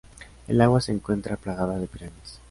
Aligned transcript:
El 0.47 0.59
agua 0.61 0.81
se 0.81 0.91
encuentra 0.91 1.35
plagada 1.37 1.77
de 1.77 1.85
pirañas. 1.85 2.39